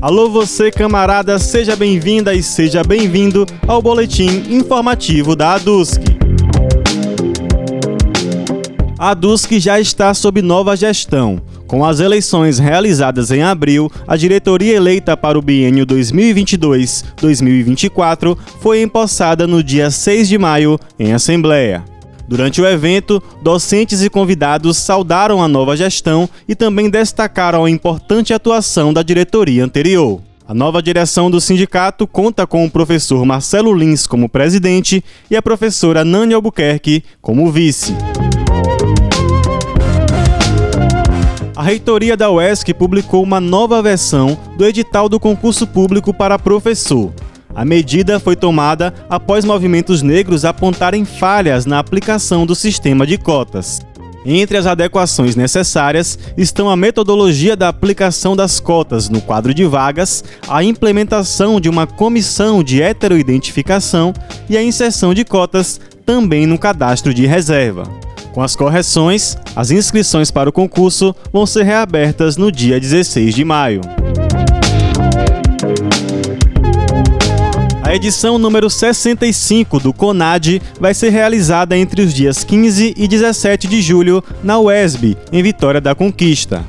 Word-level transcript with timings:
Alô 0.00 0.28
você 0.28 0.70
camarada, 0.70 1.36
seja 1.38 1.76
bem-vinda 1.76 2.34
e 2.34 2.42
seja 2.42 2.82
bem-vindo 2.82 3.46
ao 3.68 3.80
boletim 3.80 4.42
informativo 4.50 5.36
da 5.36 5.54
ADUSC. 5.54 6.02
A 8.98 9.10
ADUSC 9.10 9.60
já 9.60 9.78
está 9.80 10.12
sob 10.14 10.42
nova 10.42 10.76
gestão. 10.76 11.40
Com 11.66 11.84
as 11.84 12.00
eleições 12.00 12.58
realizadas 12.58 13.30
em 13.30 13.42
abril, 13.42 13.90
a 14.06 14.16
diretoria 14.16 14.76
eleita 14.76 15.16
para 15.16 15.38
o 15.38 15.42
biênio 15.42 15.86
2022-2024 15.86 18.36
foi 18.60 18.82
empossada 18.82 19.46
no 19.46 19.62
dia 19.62 19.90
6 19.90 20.28
de 20.28 20.36
maio 20.36 20.78
em 20.98 21.12
Assembleia. 21.12 21.91
Durante 22.28 22.60
o 22.60 22.66
evento, 22.66 23.22
docentes 23.42 24.02
e 24.02 24.08
convidados 24.08 24.76
saudaram 24.76 25.42
a 25.42 25.48
nova 25.48 25.76
gestão 25.76 26.28
e 26.48 26.54
também 26.54 26.88
destacaram 26.88 27.64
a 27.64 27.70
importante 27.70 28.32
atuação 28.32 28.92
da 28.92 29.02
diretoria 29.02 29.64
anterior. 29.64 30.20
A 30.46 30.54
nova 30.54 30.82
direção 30.82 31.30
do 31.30 31.40
sindicato 31.40 32.06
conta 32.06 32.46
com 32.46 32.64
o 32.64 32.70
professor 32.70 33.24
Marcelo 33.24 33.72
Lins 33.72 34.06
como 34.06 34.28
presidente 34.28 35.02
e 35.30 35.36
a 35.36 35.42
professora 35.42 36.04
Nani 36.04 36.34
Albuquerque 36.34 37.02
como 37.20 37.50
vice. 37.50 37.94
A 41.54 41.62
reitoria 41.62 42.16
da 42.16 42.30
UESC 42.30 42.74
publicou 42.74 43.22
uma 43.22 43.40
nova 43.40 43.80
versão 43.80 44.36
do 44.56 44.66
edital 44.66 45.08
do 45.08 45.20
concurso 45.20 45.66
público 45.66 46.12
para 46.12 46.38
professor. 46.38 47.12
A 47.54 47.64
medida 47.64 48.18
foi 48.18 48.34
tomada 48.34 48.94
após 49.08 49.44
movimentos 49.44 50.02
negros 50.02 50.44
apontarem 50.44 51.04
falhas 51.04 51.66
na 51.66 51.78
aplicação 51.78 52.46
do 52.46 52.54
sistema 52.54 53.06
de 53.06 53.18
cotas. 53.18 53.80
Entre 54.24 54.56
as 54.56 54.66
adequações 54.66 55.34
necessárias 55.34 56.18
estão 56.36 56.70
a 56.70 56.76
metodologia 56.76 57.56
da 57.56 57.68
aplicação 57.68 58.36
das 58.36 58.60
cotas 58.60 59.08
no 59.08 59.20
quadro 59.20 59.52
de 59.52 59.64
vagas, 59.64 60.22
a 60.48 60.62
implementação 60.62 61.60
de 61.60 61.68
uma 61.68 61.86
comissão 61.86 62.62
de 62.62 62.80
heteroidentificação 62.80 64.12
e 64.48 64.56
a 64.56 64.62
inserção 64.62 65.12
de 65.12 65.24
cotas 65.24 65.80
também 66.06 66.46
no 66.46 66.56
cadastro 66.56 67.12
de 67.12 67.26
reserva. 67.26 67.82
Com 68.32 68.40
as 68.40 68.56
correções, 68.56 69.36
as 69.54 69.70
inscrições 69.70 70.30
para 70.30 70.48
o 70.48 70.52
concurso 70.52 71.14
vão 71.32 71.44
ser 71.44 71.64
reabertas 71.64 72.36
no 72.36 72.50
dia 72.50 72.80
16 72.80 73.34
de 73.34 73.44
maio. 73.44 73.80
A 77.92 77.96
edição 77.96 78.38
número 78.38 78.70
65 78.70 79.78
do 79.78 79.92
CONAD 79.92 80.62
vai 80.80 80.94
ser 80.94 81.10
realizada 81.10 81.76
entre 81.76 82.00
os 82.00 82.14
dias 82.14 82.42
15 82.42 82.94
e 82.96 83.06
17 83.06 83.68
de 83.68 83.82
julho 83.82 84.24
na 84.42 84.58
UESB, 84.58 85.14
em 85.30 85.42
Vitória 85.42 85.78
da 85.78 85.94
Conquista. 85.94 86.64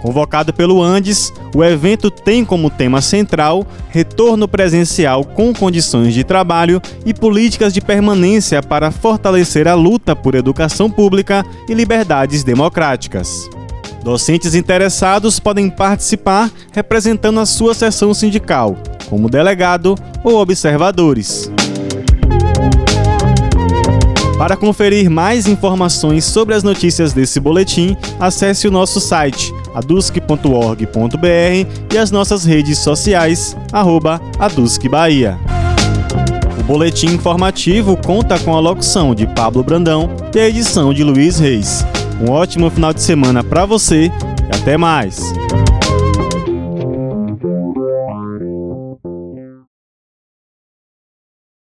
Convocado 0.00 0.54
pelo 0.54 0.80
Andes, 0.80 1.32
o 1.52 1.64
evento 1.64 2.12
tem 2.12 2.44
como 2.44 2.70
tema 2.70 3.02
central 3.02 3.66
retorno 3.88 4.46
presencial 4.46 5.24
com 5.24 5.52
condições 5.52 6.14
de 6.14 6.22
trabalho 6.22 6.80
e 7.04 7.12
políticas 7.12 7.74
de 7.74 7.80
permanência 7.80 8.62
para 8.62 8.92
fortalecer 8.92 9.66
a 9.66 9.74
luta 9.74 10.14
por 10.14 10.36
educação 10.36 10.88
pública 10.88 11.44
e 11.68 11.74
liberdades 11.74 12.44
democráticas. 12.44 13.50
Docentes 14.04 14.54
interessados 14.54 15.40
podem 15.40 15.68
participar 15.68 16.48
representando 16.70 17.40
a 17.40 17.46
sua 17.46 17.74
seção 17.74 18.14
sindical, 18.14 18.78
como 19.08 19.28
delegado 19.28 19.94
ou 20.22 20.36
observadores. 20.36 21.50
Para 24.38 24.56
conferir 24.56 25.10
mais 25.10 25.48
informações 25.48 26.24
sobre 26.24 26.54
as 26.54 26.62
notícias 26.62 27.12
desse 27.12 27.40
boletim, 27.40 27.96
acesse 28.20 28.68
o 28.68 28.70
nosso 28.70 29.00
site 29.00 29.52
adusc.org.br 29.74 31.68
e 31.92 31.98
as 31.98 32.10
nossas 32.12 32.44
redes 32.44 32.78
sociais, 32.78 33.56
arroba 33.72 34.20
Bahia. 34.90 35.38
O 36.60 36.62
boletim 36.62 37.08
informativo 37.08 37.96
conta 37.96 38.38
com 38.38 38.54
a 38.54 38.60
locução 38.60 39.14
de 39.14 39.26
Pablo 39.26 39.64
Brandão 39.64 40.10
e 40.34 40.38
a 40.38 40.48
edição 40.48 40.94
de 40.94 41.02
Luiz 41.02 41.40
Reis. 41.40 41.84
Um 42.20 42.30
ótimo 42.30 42.70
final 42.70 42.92
de 42.92 43.02
semana 43.02 43.42
para 43.42 43.66
você 43.66 44.06
e 44.06 44.56
até 44.56 44.76
mais! 44.76 45.20